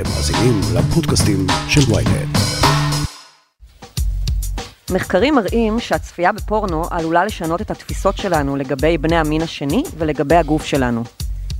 [0.00, 2.38] אתם מאזינים לפודקאסטים של ויינט.
[4.90, 10.64] מחקרים מראים שהצפייה בפורנו עלולה לשנות את התפיסות שלנו לגבי בני המין השני ולגבי הגוף
[10.64, 11.04] שלנו.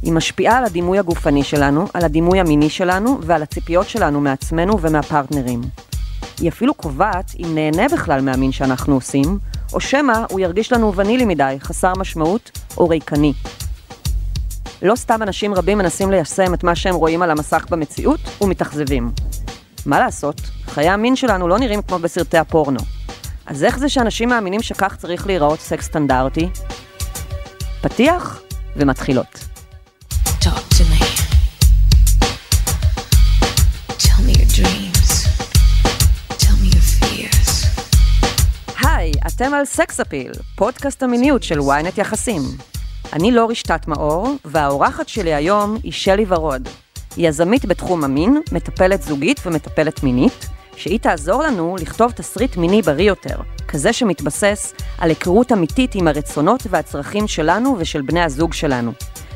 [0.02, 5.60] היא משפיעה על הדימוי הגופני שלנו, על הדימוי המיני שלנו ועל הציפיות שלנו מעצמנו ומהפרטנרים.
[6.40, 9.38] היא אפילו קובעת אם נהנה בכלל מהמין שאנחנו עושים,
[9.72, 13.32] או שמא הוא ירגיש לנו ונילי מדי, חסר משמעות או ריקני.
[14.82, 19.10] לא סתם אנשים רבים מנסים ליישם את מה שהם רואים על המסך במציאות ומתאכזבים.
[19.86, 22.80] מה לעשות, חיי המין שלנו לא נראים כמו בסרטי הפורנו.
[23.46, 26.48] אז איך זה שאנשים מאמינים שכך צריך להיראות סקס סטנדרטי?
[27.80, 28.42] פתיח
[28.76, 29.44] ומתחילות.
[30.40, 31.04] Talk to me.
[33.88, 35.10] Tell me your dreams.
[36.28, 37.66] Tell me your fears.
[38.86, 42.42] היי, אתם על סקס אפיל, פודקאסט המיניות של ynet יחסים.
[43.12, 46.68] אני לא רשתת מאור, והאורחת שלי היום היא שלי ורוד.
[47.16, 53.08] היא יזמית בתחום המין, מטפלת זוגית ומטפלת מינית, שהיא תעזור לנו לכתוב תסריט מיני בריא
[53.08, 53.36] יותר,
[53.68, 58.92] כזה שמתבסס על היכרות אמיתית עם הרצונות והצרכים שלנו ושל בני הזוג שלנו.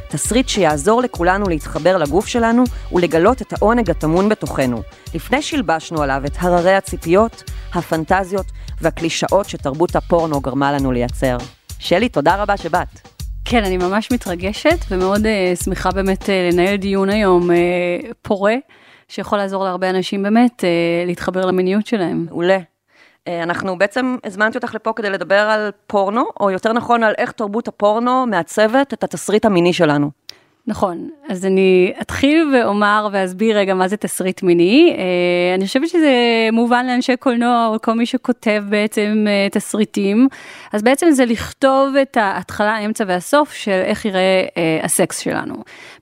[0.09, 4.83] תסריט שיעזור לכולנו להתחבר לגוף שלנו ולגלות את העונג הטמון בתוכנו,
[5.15, 8.47] לפני שהלבשנו עליו את הררי הציפיות, הפנטזיות
[8.81, 11.37] והקלישאות שתרבות הפורנו גרמה לנו לייצר.
[11.79, 13.22] שלי, תודה רבה שבאת.
[13.53, 17.55] כן, אני ממש מתרגשת ומאוד uh, שמחה באמת uh, לנהל דיון היום uh,
[18.23, 18.55] פורה,
[19.09, 22.27] שיכול לעזור להרבה אנשים באמת uh, להתחבר למיניות שלהם.
[22.31, 22.59] מעולה.
[23.29, 27.69] אנחנו בעצם הזמנתי אותך לפה כדי לדבר על פורנו, או יותר נכון על איך תרבות
[27.69, 30.11] הפורנו מעצבת את התסריט המיני שלנו.
[30.67, 34.97] נכון, אז אני אתחיל ואומר ואסביר רגע מה זה תסריט מיני.
[34.99, 36.13] אה, אני חושבת שזה
[36.53, 40.29] מובן לאנשי קולנוע או כל מי שכותב בעצם אה, תסריטים.
[40.73, 45.55] אז בעצם זה לכתוב את ההתחלה, האמצע והסוף של איך יראה אה, הסקס שלנו.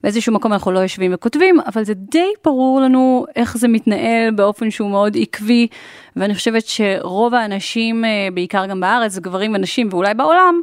[0.03, 4.71] באיזשהו מקום אנחנו לא יושבים וכותבים, אבל זה די ברור לנו איך זה מתנהל באופן
[4.71, 5.67] שהוא מאוד עקבי,
[6.15, 10.61] ואני חושבת שרוב האנשים, בעיקר גם בארץ, גברים ונשים ואולי בעולם,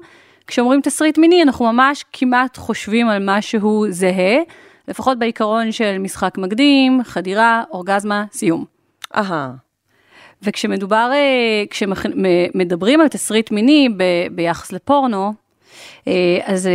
[0.48, 4.36] כשאומרים תסריט מיני אנחנו ממש כמעט חושבים על משהו זהה,
[4.88, 8.64] לפחות בעיקרון של משחק מקדים, חדירה, אורגזמה, סיום.
[9.16, 9.52] אהה.
[10.42, 15.34] וכשמדובר, אה, כשמדברים על תסריט מיני ב, ביחס לפורנו,
[16.08, 16.72] אה, אז אה,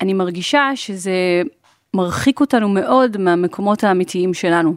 [0.00, 1.42] אני מרגישה שזה
[1.94, 4.74] מרחיק אותנו מאוד מהמקומות האמיתיים שלנו,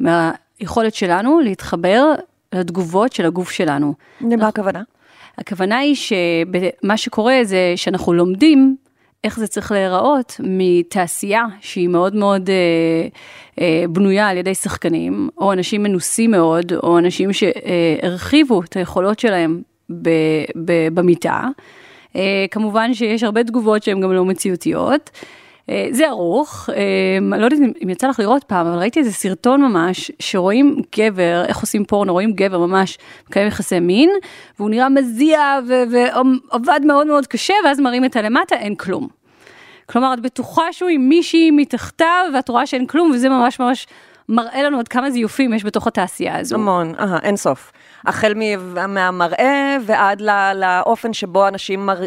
[0.00, 2.14] מהיכולת שלנו להתחבר
[2.52, 3.94] לתגובות של הגוף שלנו.
[4.20, 4.82] למה הכוונה?
[5.38, 8.76] הכוונה היא שמה שקורה זה שאנחנו לומדים
[9.24, 13.08] איך זה צריך להיראות מתעשייה שהיא מאוד מאוד אה,
[13.60, 19.62] אה, בנויה על ידי שחקנים, או אנשים מנוסים מאוד, או אנשים שהרחיבו את היכולות שלהם
[19.90, 20.08] ב,
[20.64, 21.42] ב, במיטה.
[22.16, 25.10] אה, כמובן שיש הרבה תגובות שהן גם לא מציאותיות.
[25.70, 29.62] אה, זה ארוך, אה, לא יודעת אם יצא לך לראות פעם, אבל ראיתי איזה סרטון
[29.62, 32.98] ממש, שרואים גבר, איך עושים פורנו, רואים גבר ממש
[33.28, 34.10] מקיים יחסי מין,
[34.58, 39.08] והוא נראה מזיע ועובד מאוד מאוד קשה, ואז מראים את הלמטה, אין כלום.
[39.86, 43.86] כלומר, את בטוחה שהוא עם מישהי מתחתיו, ואת רואה שאין כלום, וזה ממש ממש
[44.28, 46.54] מראה לנו עד כמה זיופים יש בתוך התעשייה הזו.
[46.54, 47.72] המון, אה, אין סוף.
[48.06, 48.34] החל
[48.88, 50.22] מהמראה ועד
[50.54, 52.00] לאופן שבו אנשים מר...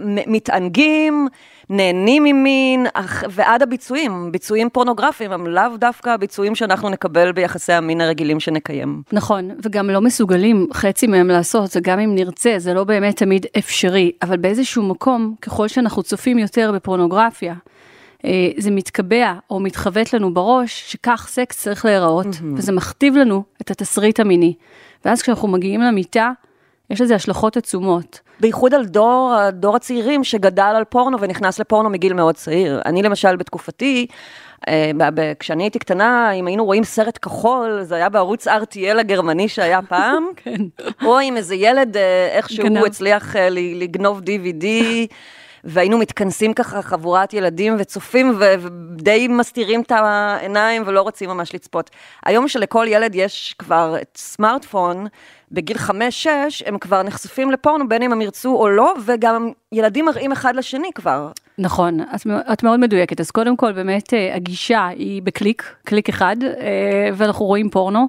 [0.00, 1.28] מתענגים,
[1.72, 2.86] נהנים ממין,
[3.30, 9.02] ועד הביצועים, ביצועים פורנוגרפיים, הם לאו דווקא הביצועים שאנחנו נקבל ביחסי המין הרגילים שנקיים.
[9.12, 14.12] נכון, וגם לא מסוגלים חצי מהם לעשות, גם אם נרצה, זה לא באמת תמיד אפשרי,
[14.22, 17.54] אבל באיזשהו מקום, ככל שאנחנו צופים יותר בפורנוגרפיה,
[18.24, 22.56] אה, זה מתקבע או מתחוות לנו בראש שכך סקס צריך להיראות, mm-hmm.
[22.56, 24.54] וזה מכתיב לנו את התסריט המיני.
[25.04, 26.32] ואז כשאנחנו מגיעים למיטה,
[26.92, 28.20] יש לזה השלכות עצומות.
[28.40, 32.80] בייחוד על דור, דור הצעירים שגדל על פורנו ונכנס לפורנו מגיל מאוד צעיר.
[32.86, 34.06] אני למשל בתקופתי,
[34.68, 34.90] אה,
[35.38, 40.26] כשאני הייתי קטנה, אם היינו רואים סרט כחול, זה היה בערוץ RTL הגרמני שהיה פעם,
[40.44, 40.60] כן.
[41.04, 42.84] או עם איזה ילד אה, איכשהו גנב.
[42.84, 44.66] הצליח אה, לגנוב DVD.
[45.64, 51.90] והיינו מתכנסים ככה חבורת ילדים וצופים ודי מסתירים את העיניים ולא רוצים ממש לצפות.
[52.26, 55.06] היום שלכל ילד יש כבר את סמארטפון,
[55.52, 55.90] בגיל 5-6
[56.66, 60.90] הם כבר נחשפים לפורנו, בין אם הם ירצו או לא, וגם ילדים מראים אחד לשני
[60.94, 61.30] כבר.
[61.58, 63.20] נכון, את, את מאוד מדויקת.
[63.20, 68.08] אז קודם כל, באמת, אה, הגישה היא בקליק, קליק אחד, אה, ואנחנו רואים פורנו.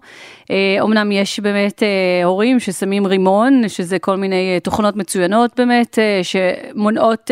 [0.81, 1.83] אומנם אה, יש באמת
[2.23, 7.31] הורים ששמים רימון, שזה כל מיני תוכנות מצוינות באמת, שמונעות...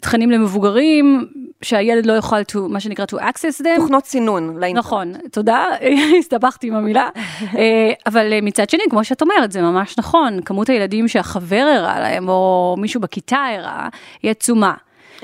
[0.00, 1.26] תכנים למבוגרים,
[1.62, 3.76] שהילד לא יוכל to, מה שנקרא to access them.
[3.76, 4.86] תוכנות סינון לאינטרנט.
[4.86, 5.64] נכון, תודה,
[6.18, 7.08] הסתבכתי עם המילה.
[7.58, 12.00] אה, אבל אה, מצד שני, כמו שאת אומרת, זה ממש נכון, כמות הילדים שהחבר הראה
[12.00, 13.88] להם, או מישהו בכיתה הראה,
[14.22, 14.74] היא עצומה.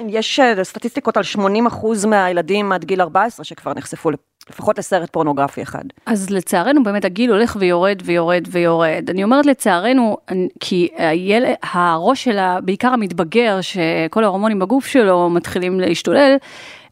[0.08, 4.10] יש אה, סטטיסטיקות על 80% מהילדים עד גיל 14 שכבר נחשפו
[4.50, 5.84] לפחות לסרט פורנוגרפי אחד.
[6.06, 9.10] אז לצערנו באמת הגיל הולך ויורד ויורד ויורד.
[9.10, 10.16] אני אומרת לצערנו,
[10.60, 11.44] כי היל...
[11.72, 16.36] הראש שלה, בעיקר המתבגר, שכל ההורמונים בגוף שלו מתחילים להשתולל,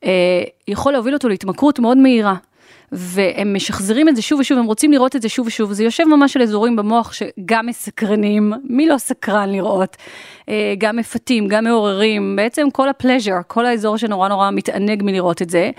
[0.04, 2.34] אה, יכול להוביל אותו להתמכרות מאוד מהירה.
[2.92, 6.04] והם משחזרים את זה שוב ושוב, הם רוצים לראות את זה שוב ושוב, זה יושב
[6.04, 9.96] ממש על אזורים במוח שגם מסקרנים, מי לא סקרן לראות,
[10.48, 15.50] אה, גם מפתים, גם מעוררים, בעצם כל הפלז'ר, כל האזור שנורא נורא מתענג מלראות את
[15.50, 15.70] זה.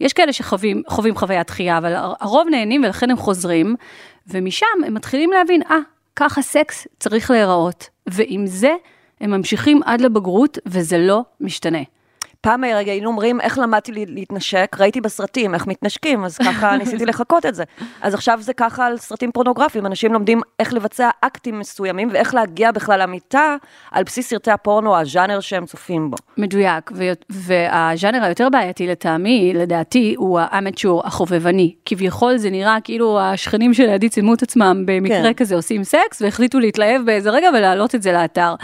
[0.00, 3.76] יש כאלה שחווים חווים חוויית דחייה, אבל הרוב נהנים ולכן הם חוזרים,
[4.26, 5.78] ומשם הם מתחילים להבין, אה,
[6.16, 8.74] ככה סקס צריך להיראות, ועם זה
[9.20, 11.82] הם ממשיכים עד לבגרות, וזה לא משתנה.
[12.40, 14.76] פעם רגע היינו אומרים, איך למדתי להתנשק?
[14.80, 17.64] ראיתי בסרטים איך מתנשקים, אז ככה ניסיתי לחקות את זה.
[18.00, 22.72] אז עכשיו זה ככה על סרטים פורנוגרפיים, אנשים לומדים איך לבצע אקטים מסוימים ואיך להגיע
[22.72, 23.56] בכלל למיטה
[23.90, 26.16] על בסיס סרטי הפורנו, הז'אנר שהם צופים בו.
[26.36, 26.90] מדויק,
[27.30, 31.74] והז'אנר היותר בעייתי לטעמי, לדעתי, הוא האמצ'ור החובבני.
[31.84, 35.32] כביכול זה נראה כאילו השכנים שלידי צילמו את עצמם במקרה כן.
[35.32, 38.54] כזה עושים סקס, והחליטו להתלהב באיזה רגע ולהעלות את זה לאתר.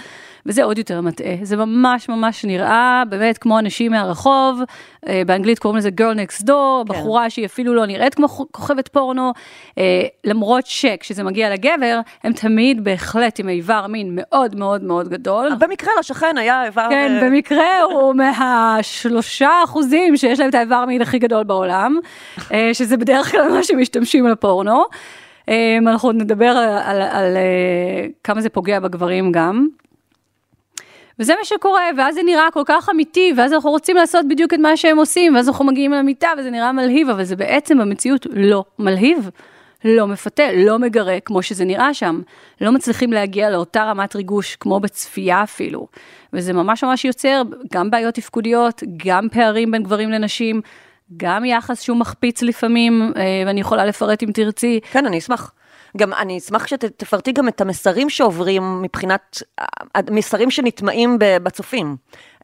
[0.46, 4.60] וזה עוד יותר מטעה, זה ממש ממש נראה באמת כמו אנשים מהרחוב,
[5.08, 9.32] אה, באנגלית קוראים לזה girl next door, בחורה שהיא אפילו לא נראית כמו כוכבת פורנו,
[9.78, 15.50] אה, למרות שכשזה מגיע לגבר, הם תמיד בהחלט עם איבר מין מאוד מאוד מאוד גדול.
[15.58, 16.86] במקרה לשכן היה איבר...
[16.90, 21.98] כן, אה, במקרה הוא מהשלושה אחוזים שיש להם את האיבר המין הכי גדול בעולם,
[22.72, 24.84] שזה בדרך כלל מה שמשתמשים לפורנו.
[25.48, 29.68] אה, אנחנו עוד נדבר על, על, על אה, כמה זה פוגע בגברים גם.
[31.18, 34.58] וזה מה שקורה, ואז זה נראה כל כך אמיתי, ואז אנחנו רוצים לעשות בדיוק את
[34.58, 38.64] מה שהם עושים, ואז אנחנו מגיעים למיטה וזה נראה מלהיב, אבל זה בעצם במציאות לא
[38.78, 39.30] מלהיב,
[39.84, 42.20] לא מפתה, לא מגרה כמו שזה נראה שם.
[42.60, 45.86] לא מצליחים להגיע לאותה רמת ריגוש כמו בצפייה אפילו.
[46.32, 50.60] וזה ממש ממש יוצר גם בעיות תפקודיות, גם פערים בין גברים לנשים,
[51.16, 54.80] גם יחס שהוא מחפיץ לפעמים, אה, ואני יכולה לפרט אם תרצי.
[54.92, 55.52] כן, אני אשמח.
[55.96, 59.42] גם אני אשמח שתפרטי גם את המסרים שעוברים מבחינת,
[59.94, 61.96] המסרים שנטמעים ב- בצופים.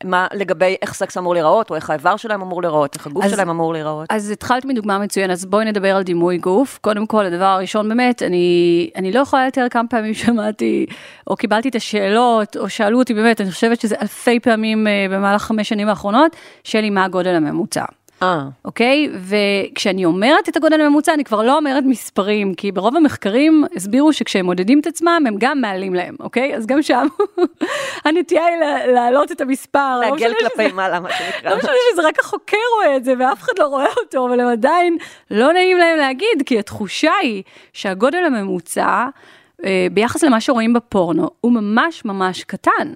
[0.04, 3.30] מה לגבי איך סקס אמור להיראות, או איך האיבר שלהם אמור להיראות, איך הגוף אז-
[3.30, 4.06] שלהם אמור להיראות.
[4.10, 6.78] אז התחלת מדוגמה מצוינת, אז בואי נדבר על דימוי גוף.
[6.82, 10.86] קודם כל, הדבר הראשון באמת, אני, אני לא יכולה לתאר כמה פעמים שמעתי,
[11.26, 15.42] או קיבלתי את השאלות, או שאלו אותי באמת, אני חושבת שזה אלפי פעמים אה, במהלך
[15.42, 17.84] חמש שנים האחרונות, שלי, מה הגודל הממוצע.
[18.22, 19.08] אה, אוקיי?
[19.14, 24.44] וכשאני אומרת את הגודל הממוצע, אני כבר לא אומרת מספרים, כי ברוב המחקרים הסבירו שכשהם
[24.46, 26.54] מודדים את עצמם, הם גם מעלים להם, אוקיי?
[26.56, 27.06] אז גם שם
[28.04, 29.98] הנטייה היא לה- להעלות את המספר.
[30.00, 31.50] לא לעגל שזה- כלפי מעלה, מה שנקרא.
[31.50, 34.46] לא משנה שזה רק החוקר רואה את זה ואף אחד לא רואה אותו, אבל הם
[34.48, 34.96] עדיין
[35.30, 39.04] לא נעים להם להגיד, כי התחושה היא שהגודל הממוצע
[39.64, 42.92] אה, ביחס למה שרואים בפורנו הוא ממש ממש קטן.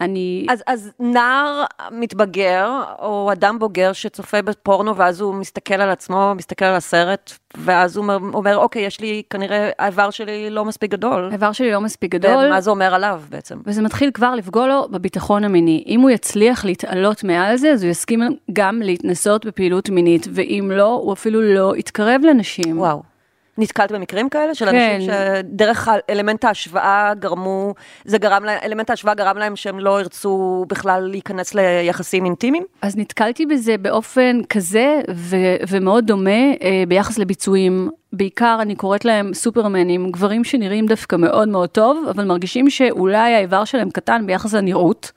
[0.00, 6.32] אני, אז, אז נער מתבגר, או אדם בוגר שצופה בפורנו, ואז הוא מסתכל על עצמו,
[6.36, 11.28] מסתכל על הסרט, ואז הוא אומר, אוקיי, יש לי, כנראה האיבר שלי לא מספיק גדול.
[11.30, 12.46] האיבר שלי לא מספיק גדול.
[12.46, 13.58] ומה זה אומר עליו בעצם?
[13.66, 15.84] וזה מתחיל כבר לפגוע לו בביטחון המיני.
[15.86, 18.22] אם הוא יצליח להתעלות מעל זה, אז הוא יסכים
[18.52, 22.78] גם להתנסות בפעילות מינית, ואם לא, הוא אפילו לא יתקרב לנשים.
[22.78, 23.15] וואו.
[23.58, 24.94] נתקלת במקרים כאלה של כן.
[24.94, 27.74] אנשים שדרך אלמנט ההשוואה גרמו,
[28.04, 32.64] זה גרם להם, אלמנט ההשוואה גרם להם שהם לא ירצו בכלל להיכנס ליחסים אינטימיים?
[32.82, 37.90] אז נתקלתי בזה באופן כזה ו- ומאוד דומה אה, ביחס לביצועים.
[38.12, 43.64] בעיקר אני קוראת להם סופרמנים, גברים שנראים דווקא מאוד מאוד טוב, אבל מרגישים שאולי האיבר
[43.64, 45.12] שלהם קטן ביחס לנראות.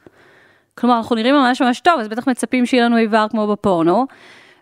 [0.76, 4.06] כלומר, אנחנו נראים ממש ממש טוב, אז בטח מצפים שיהיה לנו איבר כמו בפורנו.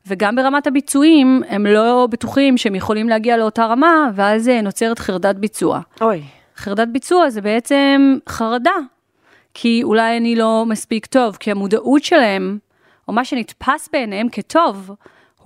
[0.07, 5.35] וגם ברמת הביצועים, הם לא בטוחים שהם יכולים להגיע לאותה רמה, ואז אה, נוצרת חרדת
[5.35, 5.79] ביצוע.
[6.01, 6.21] אוי.
[6.57, 8.75] חרדת ביצוע זה בעצם חרדה,
[9.53, 12.57] כי אולי אני לא מספיק טוב, כי המודעות שלהם,
[13.07, 14.91] או מה שנתפס בעיניהם כטוב,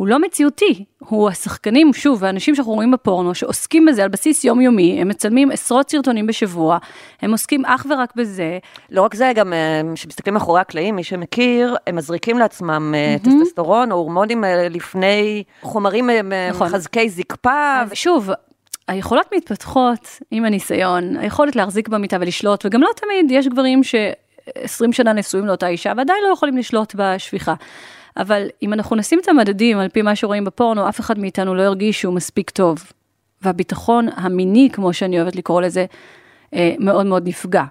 [0.02, 5.02] הוא לא מציאותי, הוא השחקנים, שוב, האנשים שאנחנו רואים בפורנו, שעוסקים בזה על בסיס יומיומי,
[5.02, 6.78] הם מצלמים עשרות סרטונים בשבוע,
[7.22, 11.76] הם עוסקים אך ורק בזה, לא רק זה, גם אה, כשמסתכלים מאחורי הקלעים, מי שמכיר,
[11.88, 16.10] הם מזריקים לעצמם אה, טסטסטרון או הורמונים אה, לפני חומרים
[16.50, 16.68] נכון.
[16.68, 17.82] מחזקי זקפה.
[17.90, 18.30] ושוב,
[18.88, 25.14] היכולות מתפתחות עם הניסיון, היכולת להחזיק במיטה ולשלוט, וגם לא תמיד, יש גברים ש-20 שנה
[25.14, 27.54] נשואים לאותה אישה ועדיין לא יכולים לשלוט בשפיכה.
[28.18, 31.62] אבל אם אנחנו נשים את המדדים על פי מה שרואים בפורנו, אף אחד מאיתנו לא
[31.62, 32.84] ירגיש שהוא מספיק טוב.
[33.42, 35.86] והביטחון המיני, כמו שאני אוהבת לקרוא לזה,
[36.54, 37.64] אה, מאוד מאוד נפגע.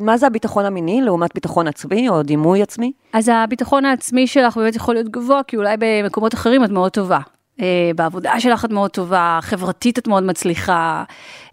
[0.00, 2.92] מה זה הביטחון המיני לעומת ביטחון עצמי או דימוי עצמי?
[3.12, 7.18] אז הביטחון העצמי שלך באמת יכול להיות גבוה, כי אולי במקומות אחרים את מאוד טובה.
[7.60, 11.04] אה, בעבודה שלך את מאוד טובה, חברתית את מאוד מצליחה,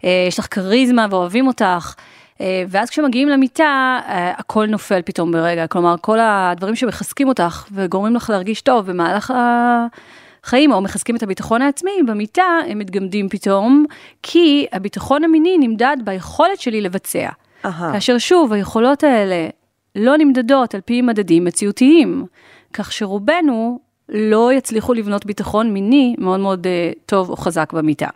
[0.04, 1.94] אה, יש לך כריזמה ואוהבים אותך,
[2.68, 8.30] ואז כשמגיעים למיטה, אה, הכל נופל פתאום ברגע, כלומר, כל הדברים שמחזקים אותך וגורמים לך
[8.30, 9.34] להרגיש טוב במהלך
[10.44, 13.84] החיים, או מחזקים את הביטחון העצמי, במיטה הם מתגמדים פתאום,
[14.22, 17.28] כי הביטחון המיני נמדד ביכולת שלי לבצע.
[17.64, 17.92] אהה.
[17.92, 19.48] כאשר שוב, היכולות האלה
[19.96, 22.26] לא נמדדות על פי מדדים מציאותיים,
[22.72, 28.08] כך שרובנו לא יצליחו לבנות ביטחון מיני מאוד מאוד אה, טוב או חזק במיטה.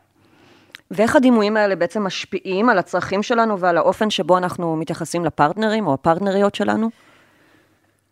[0.90, 5.94] ואיך הדימויים האלה בעצם משפיעים על הצרכים שלנו ועל האופן שבו אנחנו מתייחסים לפרטנרים או
[5.94, 6.90] הפרטנריות שלנו?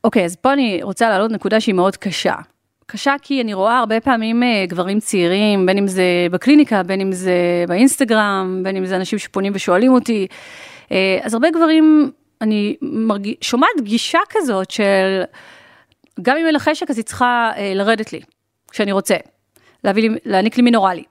[0.05, 2.35] אוקיי, אז פה אני רוצה להעלות נקודה שהיא מאוד קשה.
[2.87, 7.13] קשה כי אני רואה הרבה פעמים אה, גברים צעירים, בין אם זה בקליניקה, בין אם
[7.13, 10.27] זה באינסטגרם, בין אם זה אנשים שפונים ושואלים אותי.
[10.93, 13.29] אה, אז הרבה גברים, אני מרג...
[13.41, 15.23] שומעת גישה כזאת של,
[16.23, 18.21] גם אם אין לה חשק אז היא צריכה אה, לרדת לי,
[18.71, 19.17] כשאני רוצה,
[19.85, 21.03] להביא לי, להעניק לי מינורלי.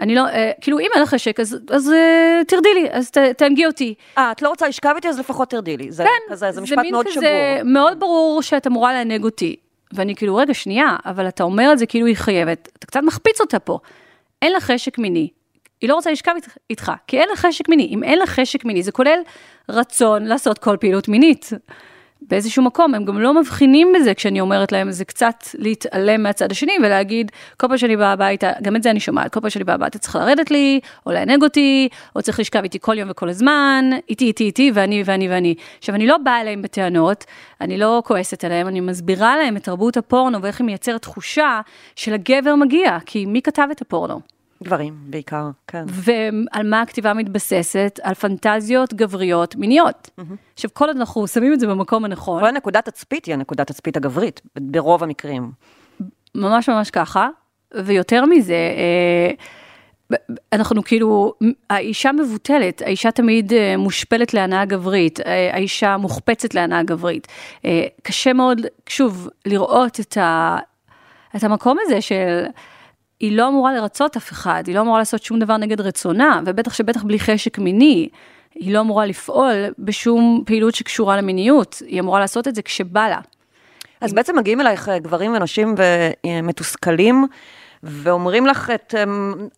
[0.00, 3.18] אני לא, אה, כאילו אם אין לך חשק אז, אז אה, תרדי לי, אז ת,
[3.18, 3.94] תענגי אותי.
[4.18, 5.92] אה, את לא רוצה לשכב איתי, אז לפחות תרדי לי.
[5.92, 7.14] זה כן, כזה, זה משפט מין מאוד כזה
[7.60, 7.70] שבור.
[7.72, 9.56] מאוד ברור שאת אמורה לענג אותי.
[9.94, 13.40] ואני כאילו, רגע, שנייה, אבל אתה אומר את זה כאילו היא חייבת, אתה קצת מחפיץ
[13.40, 13.78] אותה פה.
[14.42, 15.28] אין לה חשק מיני,
[15.80, 17.86] היא לא רוצה לשכב אית- איתך, כי אין לה חשק מיני.
[17.90, 19.18] אם אין לה חשק מיני, זה כולל
[19.68, 21.50] רצון לעשות כל פעילות מינית.
[22.28, 26.72] באיזשהו מקום, הם גם לא מבחינים בזה כשאני אומרת להם, זה קצת להתעלם מהצד השני
[26.82, 29.74] ולהגיד, כל פעם שאני באה הביתה, גם את זה אני שומעת, כל פעם שאני באה
[29.74, 33.90] הביתה צריך לרדת לי, או לענג אותי, או צריך לשכב איתי כל יום וכל הזמן,
[34.08, 35.54] איתי, איתי, איתי, ואני, ואני, ואני.
[35.78, 37.24] עכשיו, אני לא באה אליהם בטענות,
[37.60, 41.60] אני לא כועסת עליהם, אני מסבירה להם את תרבות הפורנו ואיך היא מייצרת תחושה
[41.96, 44.20] שלגבר מגיע, כי מי כתב את הפורנו?
[44.62, 45.84] גברים, בעיקר, כן.
[45.88, 48.00] ועל מה הכתיבה מתבססת?
[48.02, 50.10] על פנטזיות גבריות מיניות.
[50.54, 53.96] עכשיו, כל עוד אנחנו שמים את זה במקום הנכון, כל נקודת תצפית היא הנקודת תצפית
[53.96, 55.50] הגברית, ברוב המקרים.
[56.34, 57.28] ממש ממש ככה,
[57.74, 59.30] ויותר מזה, אה,
[60.52, 61.32] אנחנו כאילו,
[61.70, 67.26] האישה מבוטלת, האישה תמיד אה, מושפלת להנאה גברית, אה, האישה מוחפצת להנאה גברית.
[68.02, 70.58] קשה מאוד, שוב, לראות את, ה,
[71.36, 72.44] את המקום הזה של...
[73.22, 76.74] היא לא אמורה לרצות אף אחד, היא לא אמורה לעשות שום דבר נגד רצונה, ובטח
[76.74, 78.08] שבטח בלי חשק מיני.
[78.54, 83.20] היא לא אמורה לפעול בשום פעילות שקשורה למיניות, היא אמורה לעשות את זה כשבא לה.
[84.00, 85.74] אז בעצם מגיעים אלייך אה, גברים ונשים
[86.24, 87.26] ומתוסכלים,
[87.82, 88.94] ואומרים לך, את,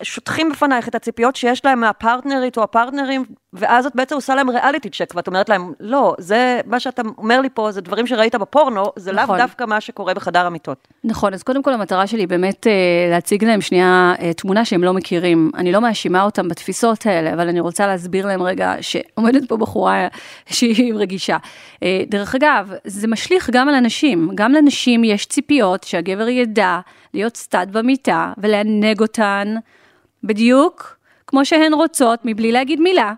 [0.02, 4.90] שוטחים בפנייך את הציפיות שיש להם מהפרטנרית או הפרטנרים, ואז את בעצם עושה להם ריאליטי
[4.90, 8.84] צ'ק, ואת אומרת להם, לא, זה, מה שאתה אומר לי פה, זה דברים שראית בפורנו,
[8.96, 9.38] זה לאו נכון.
[9.38, 10.88] דווקא מה שקורה בחדר המיטות.
[11.04, 12.72] נכון, אז קודם כל המטרה שלי באמת אה,
[13.10, 15.50] להציג להם שנייה אה, תמונה שהם לא מכירים.
[15.56, 20.08] אני לא מאשימה אותם בתפיסות האלה, אבל אני רוצה להסביר להם רגע שעומדת פה בחורה
[20.46, 21.36] שהיא רגישה.
[21.82, 24.30] אה, דרך אגב, זה משליך גם על אנשים.
[24.34, 26.80] גם לנשים יש ציפיות שהגבר ידע
[27.14, 29.54] להיות סטאד במיטה ולענג אותן
[30.24, 30.96] בדיוק.
[31.26, 33.12] כמו שהן רוצות, מבלי להגיד מילה,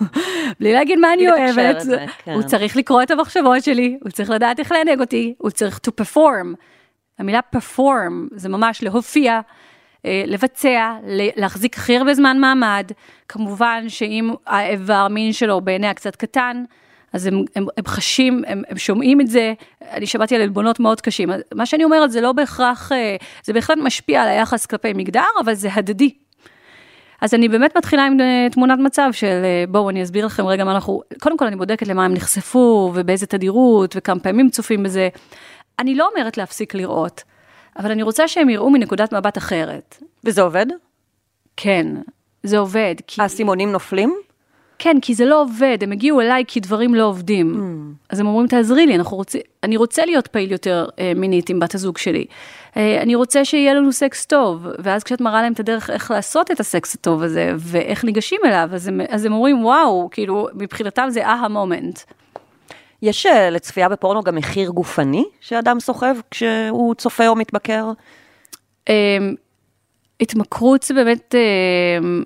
[0.60, 2.32] בלי להגיד מה אני אוהבת, זה, כן.
[2.32, 5.90] הוא צריך לקרוא את המחשבות שלי, הוא צריך לדעת איך לענג אותי, הוא צריך to
[6.02, 6.54] perform.
[7.18, 9.40] המילה perform זה ממש להופיע,
[10.04, 10.96] אה, לבצע,
[11.36, 12.90] להחזיק הכי הרבה זמן מעמד.
[13.28, 16.64] כמובן שאם האיבר מין שלו בעיניה קצת קטן,
[17.16, 19.52] אז הם, הם, הם חשים, הם, הם שומעים את זה,
[19.90, 21.30] אני שמעתי על עלבונות מאוד קשים.
[21.54, 25.54] מה שאני אומרת זה לא בהכרח, אה, זה בהחלט משפיע על היחס כלפי מגדר, אבל
[25.54, 26.14] זה הדדי.
[27.20, 30.64] אז אני באמת מתחילה עם אה, תמונת מצב של אה, בואו אני אסביר לכם רגע
[30.64, 35.08] מה אנחנו, קודם כל אני בודקת למה הם נחשפו ובאיזה תדירות וכמה פעמים צופים בזה.
[35.78, 37.22] אני לא אומרת להפסיק לראות,
[37.78, 40.02] אבל אני רוצה שהם יראו מנקודת מבט אחרת.
[40.24, 40.66] וזה עובד?
[41.56, 41.86] כן,
[42.42, 42.94] זה עובד.
[43.06, 43.22] כי...
[43.22, 44.16] האסימונים נופלים?
[44.78, 47.54] כן, כי זה לא עובד, הם הגיעו אליי כי דברים לא עובדים.
[47.54, 48.12] אממ.
[48.12, 51.74] אז הם אומרים, תעזרי לי, רוצים, אני רוצה להיות פעיל יותר אה, מינית עם בת
[51.74, 52.26] הזוג שלי.
[52.76, 56.50] אה, אני רוצה שיהיה לנו סקס טוב, ואז כשאת מראה להם את הדרך איך לעשות
[56.50, 61.06] את הסקס הטוב הזה, ואיך ניגשים אליו, אז הם, אז הם אומרים, וואו, כאילו, מבחינתם
[61.10, 62.00] זה אה המומנט.
[63.02, 67.90] יש אה, לצפייה בפורנו גם מחיר גופני שאדם סוחב כשהוא צופה או מתמכר?
[68.88, 69.34] אמ,
[70.20, 72.22] התמכרות זה באמת, אמ,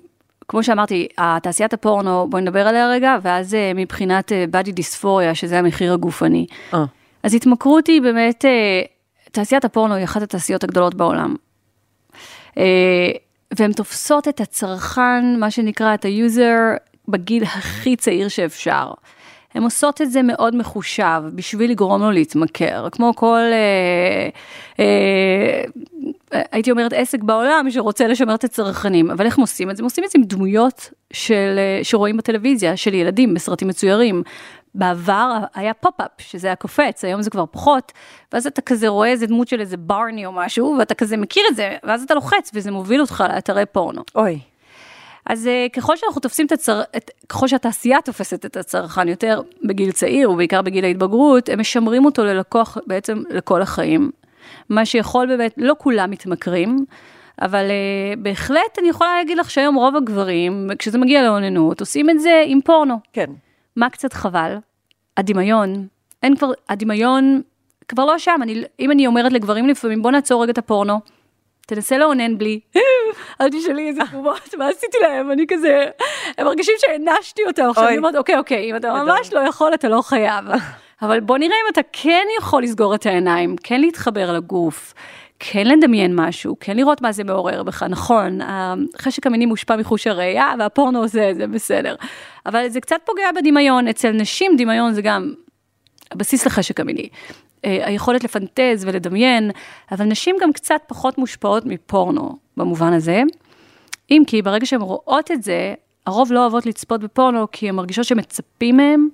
[0.51, 1.07] כמו שאמרתי,
[1.43, 6.45] תעשיית הפורנו, בואי נדבר עליה רגע, ואז אה, מבחינת אה, body dysphoria, שזה המחיר הגופני.
[6.73, 6.85] אה.
[7.23, 8.45] אז התמכרות היא באמת,
[9.31, 11.35] תעשיית הפורנו היא אחת התעשיות הגדולות בעולם.
[13.57, 16.57] והן תופסות את הצרכן, מה שנקרא, את ה user,
[17.07, 18.91] בגיל הכי צעיר שאפשר.
[19.53, 24.29] הן עושות את זה מאוד מחושב בשביל לגרום לו להתמכר, כמו כל, אה,
[24.79, 29.81] אה, הייתי אומרת עסק בעולם שרוצה לשמר את הצרכנים, אבל איך הם עושים את זה?
[29.81, 34.23] הם עושים את זה עם דמויות של, אה, שרואים בטלוויזיה, של ילדים בסרטים מצוירים.
[34.75, 37.91] בעבר היה pop-up, שזה היה קופץ, היום זה כבר פחות,
[38.33, 41.55] ואז אתה כזה רואה איזה דמות של איזה ברני או משהו, ואתה כזה מכיר את
[41.55, 44.01] זה, ואז אתה לוחץ וזה מוביל אותך לאתרי פורנו.
[44.15, 44.39] אוי.
[45.25, 46.81] אז אה, ככל שאנחנו תופסים את הצר...
[46.97, 47.11] את...
[47.29, 52.77] ככל שהתעשייה תופסת את הצרכן יותר בגיל צעיר, ובעיקר בגיל ההתבגרות, הם משמרים אותו ללקוח
[52.87, 54.11] בעצם לכל החיים.
[54.69, 56.85] מה שיכול באמת, לא כולם מתמכרים,
[57.41, 62.19] אבל uh, בהחלט אני יכולה להגיד לך שהיום רוב הגברים, כשזה מגיע לאוננות, עושים את
[62.19, 62.99] זה עם פורנו.
[63.13, 63.29] כן.
[63.75, 64.57] מה קצת חבל?
[65.17, 65.87] הדמיון.
[66.23, 67.41] אין כבר, הדמיון
[67.87, 68.39] כבר לא שם.
[68.41, 70.99] אני, אם אני אומרת לגברים לפעמים, בוא נעצור רגע את הפורנו,
[71.67, 72.59] תנסה לאונן בלי.
[73.41, 75.31] אל תשאלי איזה תגובות, מה עשיתי להם?
[75.31, 75.85] אני כזה,
[76.37, 77.87] הם מרגישים שהענשתי אותם עכשיו.
[77.87, 80.45] אני אומרת, אוקיי, אוקיי, אם אתה ממש לא יכול, אתה לא חייב.
[81.01, 84.93] אבל בוא נראה אם אתה כן יכול לסגור את העיניים, כן להתחבר לגוף.
[85.43, 88.39] כן לדמיין משהו, כן לראות מה זה מעורר בך, נכון,
[88.95, 91.95] החשק המיני מושפע מחוש הראייה והפורנו עושה את זה, בסדר.
[92.45, 95.33] אבל זה קצת פוגע בדמיון, אצל נשים דמיון זה גם
[96.11, 97.09] הבסיס לחשק המיני.
[97.65, 99.51] אה, היכולת לפנטז ולדמיין,
[99.91, 103.21] אבל נשים גם קצת פחות מושפעות מפורנו במובן הזה.
[104.11, 105.73] אם כי ברגע שהן רואות את זה,
[106.05, 109.07] הרוב לא אוהבות לצפות בפורנו כי הן מרגישות שמצפים מהן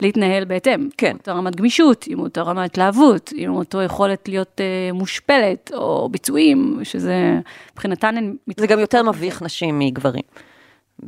[0.00, 0.88] להתנהל בהתאם.
[0.96, 1.10] כן.
[1.10, 6.08] עם אותה רמת גמישות, עם אותה רמת התלהבות, עם אותו יכולת להיות אה, מושפלת, או
[6.08, 7.40] ביצועים, שזה
[7.72, 8.36] מבחינתן הן...
[8.56, 10.22] זה גם יותר מביך נשים מגברים.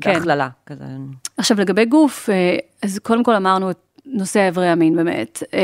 [0.00, 0.14] כן.
[0.14, 0.48] בהכללה.
[0.66, 0.84] כזה.
[1.36, 5.60] עכשיו לגבי גוף, אה, אז קודם כל אמרנו את נושא איברי המין באמת, אה,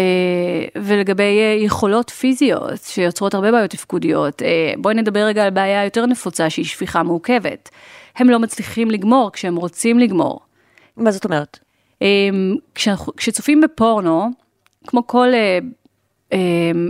[0.82, 6.06] ולגבי אה, יכולות פיזיות שיוצרות הרבה בעיות תפקודיות, אה, בואי נדבר רגע על בעיה יותר
[6.06, 7.68] נפוצה שהיא שפיכה מעוכבת.
[8.16, 10.40] הם לא מצליחים לגמור כשהם רוצים לגמור.
[10.96, 11.58] מה זאת אומרת?
[12.74, 14.30] כשאנחנו- כשצופים בפורנו,
[14.86, 15.28] כמו כל,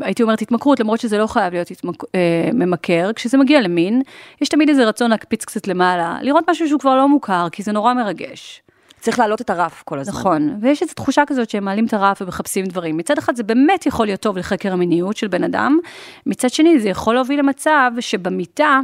[0.02, 2.04] הייתי אומרת התמכרות, למרות שזה לא חייב להיות התמק-
[2.54, 4.02] ממכר, כשזה מגיע למין,
[4.40, 7.72] יש תמיד איזה רצון להקפיץ קצת למעלה, לראות משהו שהוא כבר לא מוכר, כי זה
[7.72, 8.62] נורא מרגש.
[9.00, 10.14] צריך להעלות את הרף כל הזמן.
[10.14, 12.96] נכון, ויש איזו תחושה כזאת שהם מעלים את הרף ומחפשים דברים.
[12.96, 15.78] מצד אחד זה באמת יכול להיות טוב לחקר המיניות של בן אדם,
[16.26, 18.80] מצד שני זה יכול להוביל למצב שבמיטה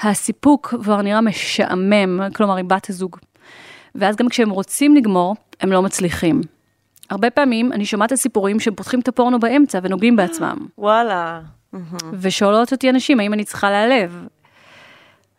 [0.00, 3.16] הסיפוק כבר נראה משעמם, כלומר עם בת הזוג.
[3.94, 6.40] ואז גם כשהם רוצים לגמור, הם לא מצליחים.
[7.10, 10.56] הרבה פעמים אני שומעת את הסיפורים שהם פותחים את הפורנו באמצע ונוגעים בעצמם.
[10.78, 11.40] וואלה.
[12.12, 14.26] ושואלות אותי אנשים, האם אני צריכה להיעלב?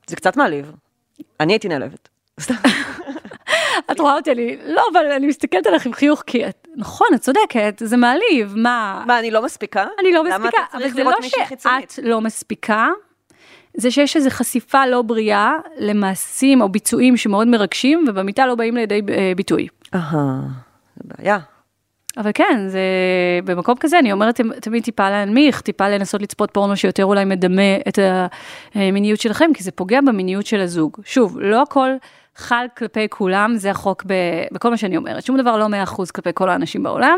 [0.08, 0.72] זה קצת מעליב.
[1.40, 2.10] אני הייתי נעלבת.
[3.92, 7.22] את רואה אותי, אני, לא, אבל אני מסתכלת עליך עם חיוך, כי את, נכון, את
[7.22, 9.04] צודקת, זה מעליב, מה?
[9.08, 9.86] מה, אני לא מספיקה?
[10.00, 11.12] אני לא מספיקה, אבל זה לא?
[11.22, 12.88] שאת לא מספיקה,
[13.78, 19.02] זה שיש איזו חשיפה לא בריאה למעשים או ביצועים שמאוד מרגשים, ובמיטה לא באים לידי
[19.10, 19.68] אה, ביטוי.
[19.96, 20.40] אהה,
[20.96, 21.40] זה בעיה.
[22.18, 22.80] אבל כן, זה
[23.46, 27.76] במקום כזה, אני אומרת תמ- תמיד טיפה להנמיך, טיפה לנסות לצפות פורנו שיותר אולי מדמה
[27.88, 28.00] את
[28.76, 30.98] המיניות שלכם, כי זה פוגע במיניות של הזוג.
[31.06, 31.90] שוב, לא הכל
[32.40, 34.14] חל כלפי כולם, זה החוק ב,
[34.52, 35.26] בכל מה שאני אומרת.
[35.26, 37.18] שום דבר לא 100% כלפי כל האנשים בעולם,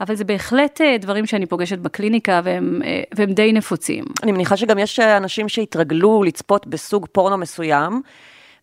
[0.00, 4.04] אבל זה בהחלט אה, דברים שאני פוגשת בקליניקה והם, אה, והם די נפוצים.
[4.22, 8.02] אני מניחה שגם יש אנשים שהתרגלו לצפות בסוג פורנו מסוים,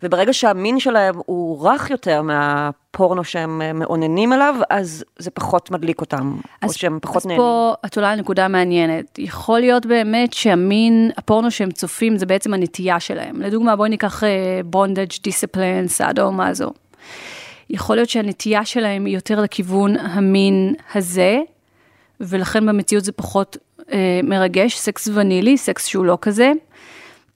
[0.04, 6.02] וברגע שהמין שלהם הוא רך יותר מהפורנו שהם אה, מאוננים עליו, אז זה פחות מדליק
[6.02, 7.42] אותם, או שהם פחות אז נהנים.
[7.42, 9.20] פה את עולה על נקודה מעניינת.
[9.20, 13.42] יכול להיות באמת שהמין, הפורנו שהם צופים זה בעצם הנטייה שלהם.
[13.42, 14.24] לדוגמה, בואי ניקח
[14.66, 16.72] בונדג', דיסציפלין, סאדו, מה זו.
[17.70, 21.40] יכול להיות שהנטייה שלהם היא יותר לכיוון המין הזה,
[22.22, 23.58] ולכן במציאות זה פחות
[23.92, 26.52] אה, מרגש, סקס ונילי, סקס שהוא לא כזה.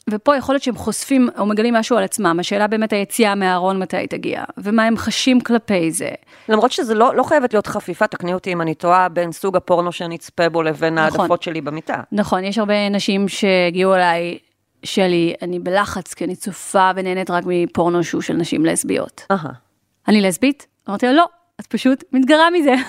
[0.09, 4.07] ופה יכול להיות שהם חושפים או מגלים משהו על עצמם, השאלה באמת היציאה מהארון מתי
[4.07, 6.09] תגיע, ומה הם חשים כלפי זה.
[6.49, 9.91] למרות שזה לא, לא חייבת להיות חפיפה, תקני אותי אם אני טועה, בין סוג הפורנו
[9.91, 11.19] שנצפה בו לבין נכון.
[11.19, 12.01] העדפות שלי במיטה.
[12.11, 14.37] נכון, יש הרבה נשים שהגיעו אליי,
[14.83, 19.25] שלי, אני בלחץ, כי אני צופה ונהנית רק מפורנו שהוא של נשים לסביות.
[19.31, 19.51] אהה.
[20.07, 20.67] אני לסבית?
[20.89, 21.25] אמרתי לה, לא,
[21.61, 22.73] את פשוט מתגרה מזה.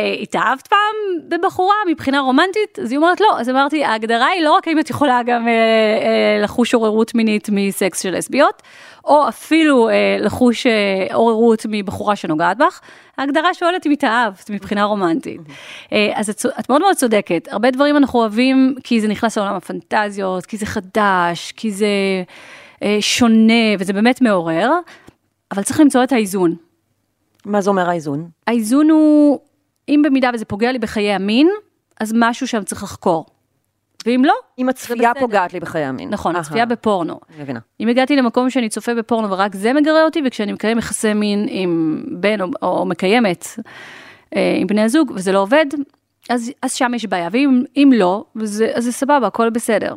[0.00, 2.78] אה, התאהבת פעם בבחורה מבחינה רומנטית?
[2.82, 5.52] אז היא אומרת לא, אז אמרתי, ההגדרה היא לא רק האם את יכולה גם אה,
[5.52, 8.62] אה, לחוש עוררות מינית מסקס של לסביות,
[9.04, 12.80] או אפילו אה, לחוש אה, עוררות מבחורה שנוגעת בך,
[13.18, 15.40] ההגדרה שואלת אם התאהבת מבחינה רומנטית.
[15.92, 19.54] אה, אז את, את מאוד מאוד צודקת, הרבה דברים אנחנו אוהבים כי זה נכנס לעולם
[19.54, 21.86] הפנטזיות, כי זה חדש, כי זה
[22.82, 24.70] אה, שונה, וזה באמת מעורר,
[25.52, 26.56] אבל צריך למצוא את האיזון.
[27.44, 28.28] מה זה אומר האיזון?
[28.46, 29.40] האיזון הוא,
[29.94, 31.48] אם במידה וזה פוגע לי בחיי המין,
[32.00, 33.26] אז משהו שם צריך לחקור.
[34.06, 35.12] ואם לא, אם הצפייה.
[35.20, 36.10] פוגעת לי בחיי המין.
[36.10, 37.20] נכון, אהה, הצפייה בפורנו.
[37.40, 37.60] מבינה.
[37.80, 42.02] אם הגעתי למקום שאני צופה בפורנו ורק זה מגרה אותי, וכשאני מקיים יחסי מין עם
[42.10, 43.46] בן או, או מקיימת
[44.36, 45.66] אה, עם בני הזוג, וזה לא עובד,
[46.28, 47.28] אז, אז שם יש בעיה.
[47.32, 49.94] ואם אם לא, וזה, אז זה סבבה, הכל בסדר.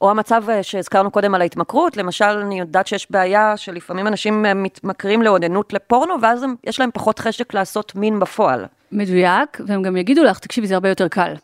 [0.00, 4.54] או המצב אה, שהזכרנו קודם על ההתמכרות, למשל, אני יודעת שיש בעיה שלפעמים אנשים אה,
[4.54, 8.64] מתמכרים לאוננות לפורנו, ואז הם, יש להם פחות חשק לעשות מין בפועל.
[8.92, 11.34] מדויק, והם גם יגידו לך, תקשיבי, זה הרבה יותר קל.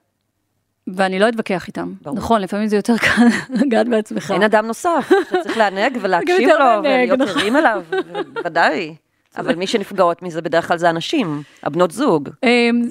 [0.87, 1.93] ואני לא אתווכח איתם.
[2.03, 2.17] ברור.
[2.17, 4.31] נכון, לפעמים זה יותר קל לגעת בעצמך.
[4.31, 7.39] אין אדם נוסף שצריך לענג ולהקשיב לו ולהיות נכון.
[7.39, 7.83] ערים אליו,
[8.45, 8.95] ודאי.
[9.39, 12.29] אבל מי שנפגעות מזה בדרך כלל זה הנשים, הבנות זוג.
[12.43, 12.83] אמ,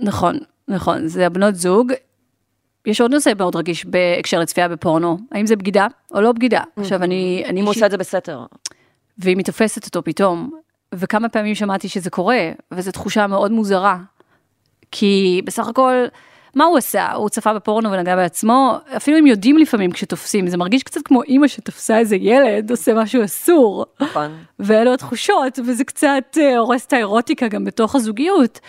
[0.00, 1.92] נכון, נכון, זה הבנות זוג.
[2.86, 6.62] יש עוד נושא מאוד רגיש בהקשר לצפייה בפורנו, האם זה בגידה או לא בגידה.
[6.76, 8.44] עכשיו אני, אני אם הוא עושה את זה בסתר.
[9.18, 10.50] והיא מתאפסת אותו פתאום,
[10.92, 13.98] וכמה פעמים שמעתי שזה קורה, וזו תחושה מאוד מוזרה.
[14.90, 16.04] כי בסך הכל,
[16.54, 17.12] מה הוא עשה?
[17.12, 21.48] הוא צפה בפורנו ונגע בעצמו, אפילו אם יודעים לפעמים כשתופסים, זה מרגיש קצת כמו אימא
[21.48, 23.86] שתפסה איזה ילד, עושה משהו אסור.
[24.00, 24.36] נכון.
[24.58, 28.60] ואלו התחושות, וזה קצת אה, הורס את האירוטיקה גם בתוך הזוגיות.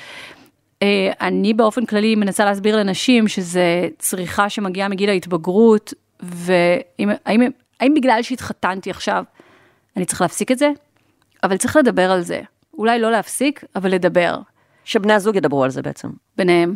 [0.82, 7.42] אה, אני באופן כללי מנסה להסביר לנשים שזה צריכה שמגיעה מגיל ההתבגרות, והאם האם,
[7.80, 9.24] האם בגלל שהתחתנתי עכשיו,
[9.98, 10.70] אני צריך להפסיק את זה?
[11.44, 12.42] אבל צריך לדבר על זה.
[12.78, 14.40] אולי לא להפסיק, אבל לדבר
[14.86, 16.10] שבני הזוג ידברו על זה בעצם.
[16.38, 16.76] ביניהם.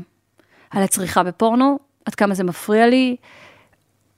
[0.69, 3.15] על הצריכה בפורנו, עד כמה זה מפריע לי.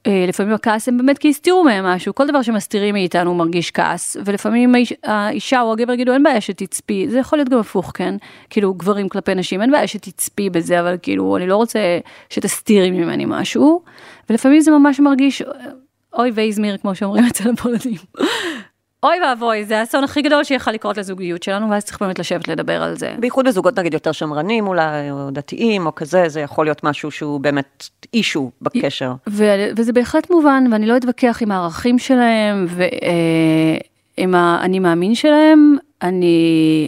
[0.07, 4.17] אה, לפעמים הכעס הם באמת כי הסתירו מהם משהו, כל דבר שמסתירים מאיתנו מרגיש כעס,
[4.25, 8.15] ולפעמים האיש, האישה או הגבר יגידו אין בעיה שתצפי, זה יכול להיות גם הפוך, כן?
[8.49, 11.79] כאילו גברים כלפי נשים, אין בעיה שתצפי בזה, אבל כאילו אני לא רוצה
[12.29, 13.81] שתסתירי ממני משהו,
[14.29, 15.41] ולפעמים זה ממש מרגיש
[16.13, 17.99] אוי ואיזמיר כמו שאומרים אצל הפולנים.
[19.03, 22.83] אוי ואבוי, זה האסון הכי גדול שיכול לקרות לזוגיות שלנו, ואז צריך באמת לשבת לדבר
[22.83, 23.15] על זה.
[23.19, 27.39] בייחוד בזוגות נגיד יותר שמרנים אולי, או דתיים, או כזה, זה יכול להיות משהו שהוא
[27.39, 29.13] באמת אישו בקשר.
[29.29, 32.67] ו- וזה בהחלט מובן, ואני לא אתווכח עם הערכים שלהם
[34.17, 36.87] ועם האני מאמין שלהם, אני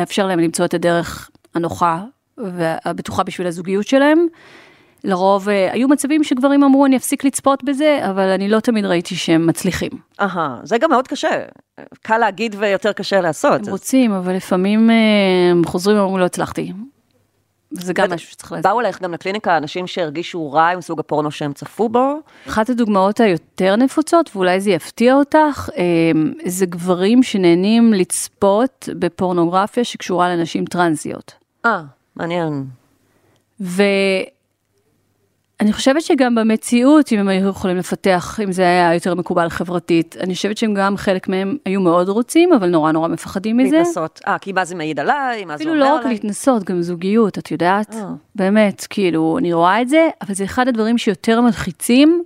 [0.00, 2.02] אאפשר להם למצוא את הדרך הנוחה
[2.38, 4.26] והבטוחה בשביל הזוגיות שלהם.
[5.04, 9.16] לרוב אה, היו מצבים שגברים אמרו אני אפסיק לצפות בזה, אבל אני לא תמיד ראיתי
[9.16, 9.90] שהם מצליחים.
[10.20, 11.28] אהה, זה גם מאוד קשה.
[12.02, 13.66] קל להגיד ויותר קשה לעשות.
[13.66, 14.94] הם רוצים, אבל לפעמים אה,
[15.50, 16.72] הם חוזרים ואומרים לא הצלחתי.
[17.72, 18.12] וזה גם.
[18.12, 18.70] משהו שצריך להסביר.
[18.70, 22.20] באו אלייך גם לקליניקה אנשים שהרגישו רע עם סוג הפורנו שהם צפו בו.
[22.48, 30.28] אחת הדוגמאות היותר נפוצות, ואולי זה יפתיע אותך, אמ, זה גברים שנהנים לצפות בפורנוגרפיה שקשורה
[30.28, 31.32] לנשים טרנסיות.
[31.66, 31.82] אה,
[32.16, 32.64] מעניין.
[35.60, 40.16] ואני חושבת שגם במציאות, אם הם היו יכולים לפתח, אם זה היה יותר מקובל חברתית,
[40.20, 43.76] אני חושבת שהם גם, חלק מהם היו מאוד רוצים, אבל נורא נורא מפחדים מזה.
[43.76, 44.20] להתנסות.
[44.26, 46.14] אה, כי מה זה מעיד עליי, מה זה אפילו אומר לא רק עליי.
[46.14, 47.94] להתנסות, גם זוגיות, את יודעת?
[47.94, 48.04] אה.
[48.34, 52.22] באמת, כאילו, אני רואה את זה, אבל זה אחד הדברים שיותר מלחיצים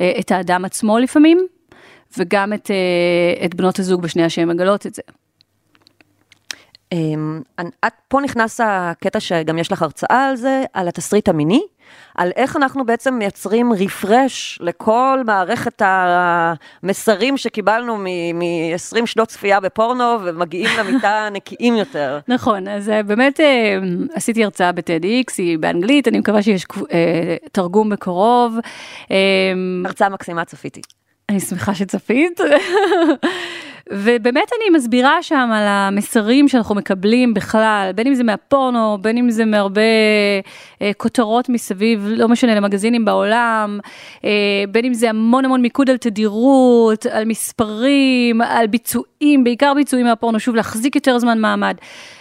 [0.00, 1.46] אה, את האדם עצמו לפעמים,
[2.18, 5.02] וגם את, אה, את בנות הזוג בשנייה שהן מגלות את זה.
[6.92, 11.62] אמ, את, פה נכנס הקטע שגם יש לך הרצאה על זה, על התסריט המיני,
[12.14, 20.68] על איך אנחנו בעצם מייצרים רפרש לכל מערכת המסרים שקיבלנו מ-20 שנות צפייה בפורנו, ומגיעים
[20.78, 22.18] למיטה נקיים יותר.
[22.28, 23.78] נכון, אז אה, באמת אה,
[24.14, 28.56] עשיתי הרצאה ב-TEDx, היא באנגלית, אני מקווה שיש אה, תרגום בקרוב.
[29.10, 29.16] אה,
[29.84, 30.80] הרצאה מקסימה צפיתי.
[31.28, 32.40] אני שמחה שצפית.
[33.90, 39.30] ובאמת אני מסבירה שם על המסרים שאנחנו מקבלים בכלל, בין אם זה מהפורנו, בין אם
[39.30, 39.80] זה מהרבה
[40.82, 43.80] אה, כותרות מסביב, לא משנה, למגזינים בעולם,
[44.24, 44.30] אה,
[44.68, 50.40] בין אם זה המון המון מיקוד על תדירות, על מספרים, על ביצועים, בעיקר ביצועים מהפורנו,
[50.40, 51.76] שוב, להחזיק יותר זמן מעמד.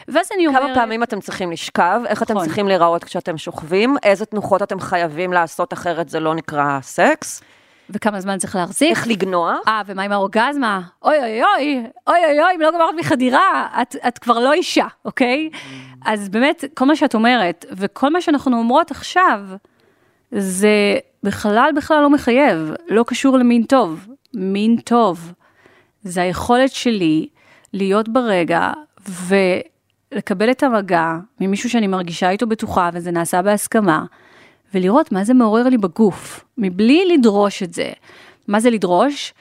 [0.07, 0.63] ואז אני אומרת...
[0.63, 2.45] כמה פעמים אתם צריכים לשכב, איך אתם נכון.
[2.45, 7.41] צריכים להיראות כשאתם שוכבים, איזה תנוחות אתם חייבים לעשות אחרת זה לא נקרא סקס,
[7.89, 8.89] וכמה זמן צריך להחזיק.
[8.89, 9.59] איך לגנוח.
[9.67, 10.81] אה, ומה עם האורגזמה?
[11.03, 14.85] אוי אוי אוי, אוי אוי אוי, אם לא גמרת מחדירה, את, את כבר לא אישה,
[15.05, 15.49] אוקיי?
[16.05, 19.39] אז באמת, כל מה שאת אומרת, וכל מה שאנחנו אומרות עכשיו,
[20.31, 24.07] זה בכלל בכלל לא מחייב, לא קשור למין טוב.
[24.33, 25.33] מין טוב.
[26.03, 27.27] זה היכולת שלי
[27.73, 28.71] להיות ברגע
[29.07, 34.05] ולקבל את המגע ממישהו שאני מרגישה איתו בטוחה, וזה נעשה בהסכמה,
[34.73, 37.91] ולראות מה זה מעורר לי בגוף, מבלי לדרוש את זה.
[38.47, 39.33] מה זה לדרוש?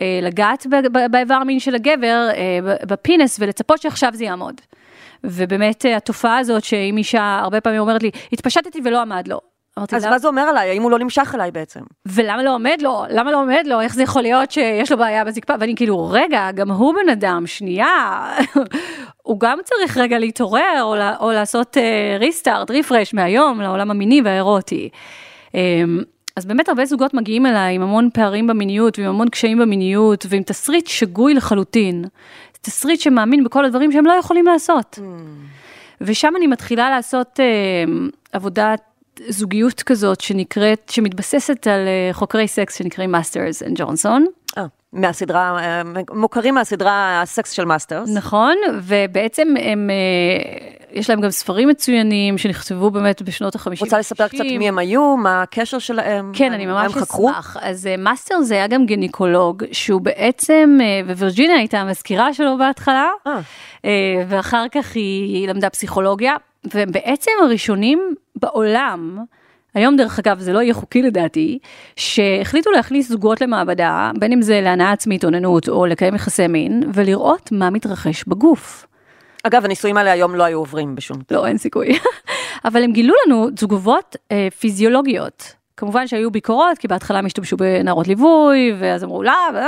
[0.00, 0.66] אה, לגעת
[1.10, 4.60] באיבר המין של הגבר, אה, בפינס, ולצפות שעכשיו זה יעמוד.
[5.24, 9.40] ובאמת אה, התופעה הזאת שאם אישה הרבה פעמים אומרת לי, התפשטתי ולא עמד לו.
[9.80, 10.70] אמרתי אז לה, מה זה אומר עליי?
[10.70, 11.80] האם הוא לא נמשך אליי בעצם?
[12.06, 13.04] ולמה לא עומד לו?
[13.10, 13.80] למה לא עומד לו?
[13.80, 15.54] איך זה יכול להיות שיש לו בעיה בזקפה?
[15.60, 18.24] ואני כאילו, רגע, גם הוא בן אדם, שנייה.
[19.22, 21.76] הוא גם צריך רגע להתעורר, או, או לעשות
[22.18, 24.88] restart, refresh מהיום לעולם המיני והאירוטי.
[25.54, 26.02] אמ,
[26.36, 30.42] אז באמת הרבה זוגות מגיעים אליי עם המון פערים במיניות ועם המון קשיים במיניות ועם
[30.42, 32.04] תסריט שגוי לחלוטין.
[32.60, 34.98] תסריט שמאמין בכל הדברים שהם לא יכולים לעשות.
[36.00, 37.84] ושם אני מתחילה לעשות אה,
[38.32, 38.80] עבודת
[39.28, 44.26] זוגיות כזאת שנקראת, שמתבססת על אה, חוקרי סקס שנקראים Masters and Johnson.
[44.92, 45.82] מהסדרה, אה,
[46.14, 48.10] מוכרים מהסדרה הסקס של מאסטרס.
[48.14, 53.80] נכון, ובעצם הם, אה, יש להם גם ספרים מצוינים שנכתבו באמת בשנות ה-50.
[53.80, 56.32] רוצה לספר קצת מי הם היו, מה הקשר שלהם?
[56.34, 56.96] כן, אני ממש?
[56.96, 57.56] אשמח.
[57.60, 63.08] אז מאסטרס זה היה גם גינקולוג, שהוא בעצם, ווירג'יניה הייתה המזכירה שלו בהתחלה,
[64.28, 69.18] ואחר כך היא, היא למדה פסיכולוגיה, והם בעצם הראשונים בעולם,
[69.74, 71.58] היום דרך אגב זה לא יהיה חוקי לדעתי,
[71.96, 77.52] שהחליטו להכניס זוגות למעבדה, בין אם זה להנאה עצמית, אוננות או לקיים יחסי מין, ולראות
[77.52, 78.86] מה מתרחש בגוף.
[79.42, 81.16] אגב, הניסויים האלה היום לא היו עוברים בשום...
[81.30, 81.98] לא, אין סיכוי.
[82.64, 85.59] אבל הם גילו לנו תגובות אה, פיזיולוגיות.
[85.80, 89.60] כמובן שהיו ביקורות, כי בהתחלה הם השתמשו בנערות ליווי, ואז אמרו, לא, לא,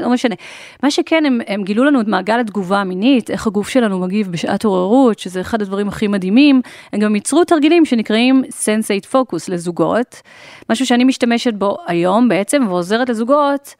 [0.00, 0.34] לא משנה.
[0.82, 4.64] מה שכן, הם, הם גילו לנו את מעגל התגובה המינית, איך הגוף שלנו מגיב בשעת
[4.64, 6.60] עוררות, שזה אחד הדברים הכי מדהימים.
[6.92, 10.22] הם גם ייצרו תרגילים שנקראים Sensate Focus לזוגות,
[10.70, 13.74] משהו שאני משתמשת בו היום בעצם, ועוזרת לזוגות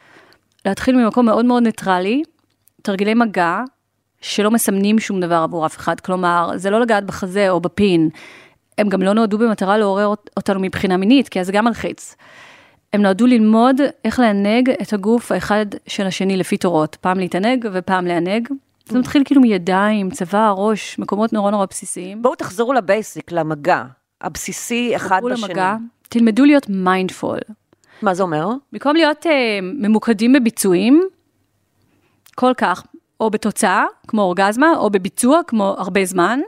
[0.64, 2.22] להתחיל ממקום מאוד מאוד ניטרלי,
[2.82, 3.60] תרגילי מגע,
[4.20, 8.08] שלא מסמנים שום דבר עבור אף אחד, כלומר, זה לא לגעת בחזה או בפין,
[8.78, 12.16] הם גם לא נועדו במטרה לעורר אות- אותנו מבחינה מינית, כי אז זה גם מלחיץ.
[12.92, 18.06] הם נועדו ללמוד איך לענג את הגוף האחד של השני לפי תורות, פעם להתענג ופעם
[18.06, 18.48] לענג.
[18.88, 22.22] זה מתחיל כאילו מידיים, צבא, ראש, מקומות נורא נורא בסיסיים.
[22.22, 23.84] בואו תחזרו לבייסיק, למגע,
[24.20, 25.48] הבסיסי אחד בשני.
[25.48, 25.76] למגע,
[26.08, 27.38] תלמדו להיות מיינדפול.
[28.02, 28.48] מה זה אומר?
[28.72, 29.32] במקום להיות אה,
[29.62, 31.02] ממוקדים בביצועים,
[32.34, 32.84] כל כך,
[33.20, 36.40] או בתוצאה, כמו אורגזמה, או בביצוע, כמו הרבה זמן,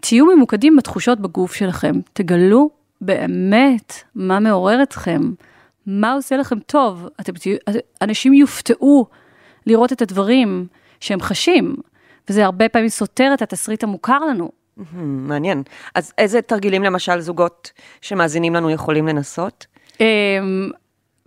[0.00, 1.92] תהיו ממוקדים בתחושות בגוף שלכם.
[2.12, 5.20] תגלו באמת מה מעורר אתכם,
[5.86, 7.08] מה עושה לכם טוב.
[7.20, 7.56] אתם תהיו,
[8.02, 9.06] אנשים יופתעו
[9.66, 10.66] לראות את הדברים
[11.00, 11.76] שהם חשים,
[12.28, 14.50] וזה הרבה פעמים סותר את התסריט המוכר לנו.
[14.94, 15.62] מעניין.
[15.94, 19.66] אז איזה תרגילים למשל זוגות שמאזינים לנו יכולים לנסות?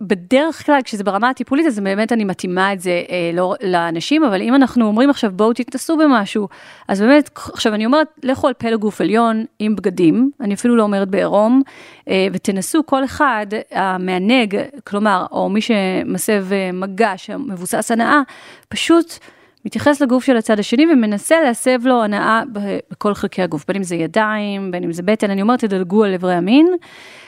[0.06, 4.42] בדרך כלל כשזה ברמה הטיפולית אז באמת אני מתאימה את זה אה, לא, לאנשים אבל
[4.42, 6.48] אם אנחנו אומרים עכשיו בואו תתנסו במשהו
[6.88, 10.82] אז באמת עכשיו אני אומרת לכו על פלג גוף עליון עם בגדים אני אפילו לא
[10.82, 11.62] אומרת בעירום
[12.08, 18.20] אה, ותנסו כל אחד המענג כלומר או מי שמסב אה, מגע שמבוסס הנאה
[18.68, 19.18] פשוט.
[19.64, 22.42] מתייחס לגוף של הצד השני ומנסה להסב לו הנאה
[22.90, 26.12] בכל חלקי הגוף, בין אם זה ידיים, בין אם זה בטן, אני אומרת, תדלגו על
[26.12, 26.66] איברי המין.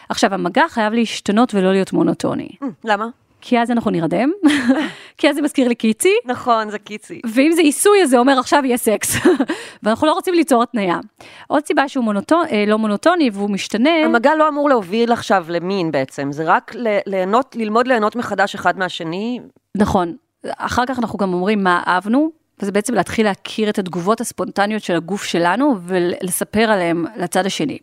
[0.09, 3.07] עכשיו, המגע חייב להשתנות ולא להיות מונוטוני, Hmm, למה?
[3.41, 4.31] כי אז אנחנו נרדם,
[5.19, 7.21] כי אז זה מזכיר לי קיצי, נכון, זה קיצי.
[7.35, 9.17] ואם זה עיסוי אז זה אומר עכשיו יהיה סקס,
[9.83, 10.99] ואנחנו לא רוצים ליצור התניה.
[11.47, 15.91] עוד סיבה שהוא מונוטו, אה, לא מונוטוני והוא משתנה, המגע לא אמור להוביל עכשיו למין
[15.91, 19.41] בעצם, זה רק ל- ליהנות, ללמוד ליהנות מחדש אחד מהשני.
[19.77, 20.17] נכון,
[20.47, 22.31] אחר כך אנחנו גם אומרים מה אהבנו,
[22.63, 27.79] וזה בעצם להתחיל להכיר את התגובות הספונטניות של הגוף שלנו ולספר עליהם לצד השני.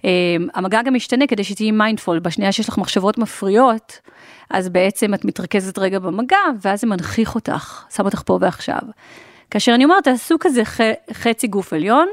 [0.00, 0.04] Um,
[0.54, 3.98] המגע גם משתנה כדי שתהיי מיינדפול, בשנייה שיש לך מחשבות מפריעות,
[4.50, 8.80] אז בעצם את מתרכזת רגע במגע, ואז זה מנכיח אותך, שם אותך פה ועכשיו.
[9.50, 10.80] כאשר אני אומרת, תעשו כזה ח,
[11.12, 12.08] חצי גוף עליון,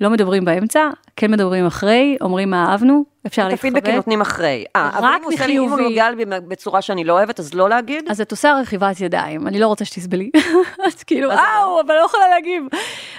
[0.00, 3.70] לא מדברים באמצע, כן מדברים אחרי, אומרים מה אהבנו, אפשר את להתחבק.
[3.70, 4.64] הפידבקים נותנים אחרי.
[4.76, 5.88] אה, אבל אם הוא עושה לי, אם הוא בחיובי.
[5.88, 8.04] נוגע לי בצורה שאני לא אוהבת, אז לא להגיד?
[8.10, 10.30] אז את עושה רכיבת ידיים, אני לא רוצה שתסבלי.
[10.86, 12.62] אז כאילו, אאו, אבל לא יכולה להגיב.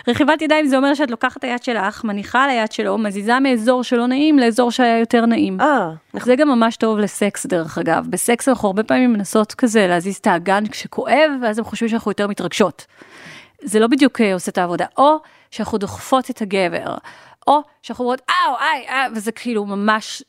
[0.08, 3.84] רכיבת ידיים זה אומר שאת לוקחת את היד שלך, מניחה על היד שלו, מזיזה מאזור
[3.84, 5.62] שלא נעים לאזור שהיה יותר נעים.
[5.62, 6.26] אה, נכון.
[6.26, 8.06] זה גם ממש טוב לסקס דרך אגב.
[8.10, 12.28] בסקס אנחנו הרבה פעמים מנסות כזה להזיז את האגן כשכואב, ואז הם חושבים שאנחנו יותר
[12.28, 12.86] מתרגשות.
[13.64, 14.86] זה לא בדיוק אה, עושה את העבודה.
[14.98, 15.18] או
[15.52, 16.96] שאנחנו דוחפות את הגבר,
[17.48, 20.24] או שאנחנו אומרות אאו, איי, איי, וזה כאילו ממש...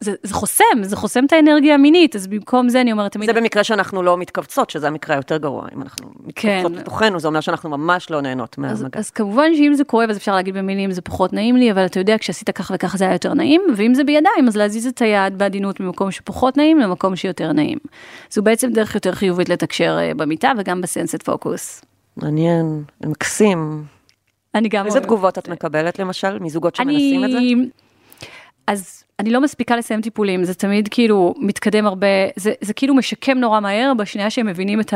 [0.00, 3.40] זה, זה חוסם, זה חוסם את האנרגיה המינית, אז במקום זה אני אומרת תמיד, זה
[3.40, 5.66] במקרה שאנחנו לא מתכווצות, שזה המקרה היותר גרוע.
[5.74, 6.78] אם אנחנו מתכווצות כן.
[6.78, 8.98] לתוכנו, זה אומר שאנחנו ממש לא נהנות אז, מהמגע.
[8.98, 12.00] אז כמובן שאם זה כואב אז אפשר להגיד במילים זה פחות נעים לי, אבל אתה
[12.00, 15.38] יודע כשעשית כך וכך זה היה יותר נעים, ואם זה בידיים אז להזיז את היד
[15.38, 17.78] בעדינות ממקום שפחות נעים למקום שיותר נעים.
[18.30, 21.82] זו בעצם דרך יותר חיובית לתקשר אה, במיטה וגם בסנסט פוקוס.
[22.22, 23.84] מעניין, מקסים.
[24.54, 25.00] אני גם איזה.
[25.00, 27.38] תגובות את מקבלת למשל, מזוגות שמנסים את זה?
[28.66, 33.38] אז אני לא מספיקה לסיים טיפולים, זה תמיד כאילו מתקדם הרבה, זה, זה כאילו משקם
[33.38, 34.94] נורא מהר בשנייה שהם מבינים את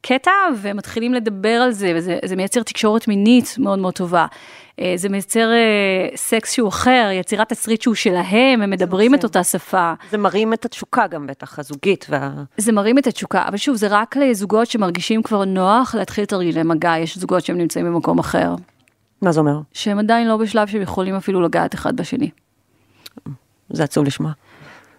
[0.00, 0.30] הקטע
[0.62, 4.26] ומתחילים לדבר על זה, וזה זה מייצר תקשורת מינית מאוד מאוד טובה.
[4.80, 9.24] אה, זה מייצר אה, סקס שהוא אחר, יצירת תסריט שהוא שלהם, הם מדברים את.
[9.24, 9.92] אותה שפה.
[10.10, 12.06] זה מרים את התשוקה גם בטח, הזוגית.
[12.08, 12.30] וה...
[12.56, 16.98] זה מרים את התשוקה, אבל שוב, זה רק לזוגות שמרגישים כבר נוח להתחיל תרגילי מגע,
[16.98, 18.54] יש זוגות שהם נמצאים במקום אחר,
[19.22, 19.60] מה זה אומר?
[19.72, 22.30] שהם עדיין לא בשלב שהם יכולים אפילו לגעת אחד בשני.
[23.70, 24.32] זה עצוב לשמוע.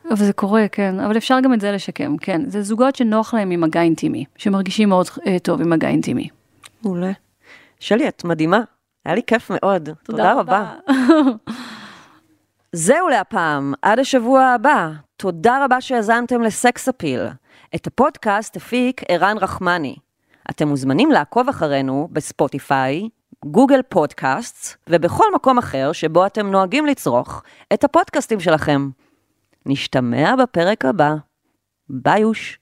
[0.10, 2.50] אבל זה קורה, כן, אבל אפשר גם את זה לשקם, כן.
[2.50, 6.30] זה זוגות שנוח להם עם מגע אינטימי, שמרגישים מאוד אה, טוב עם מגע אינטימי.
[6.84, 7.12] מעולה.
[7.80, 8.62] שלי, את מדהימה.
[9.06, 9.90] היה לי כיף מאוד.
[10.04, 10.74] תודה, רבה.
[12.72, 14.92] זהו להפעם, עד השבוע הבא.
[15.18, 17.22] תודה רבה שהאזנתם לסקס אפיל.
[17.76, 19.96] את הפודקאסט הפיק ערן רחמני.
[20.50, 23.10] אתם מוזמנים לעקוב אחרינו בספוטיפיי,
[23.46, 27.44] גוגל פודקאסט ובכל מקום אחר שבו אתם נוהגים לצרוך
[27.74, 28.90] את הפודקאסטים שלכם.
[29.68, 31.16] נשתמע בפרק הבא.
[31.90, 32.60] ביוש.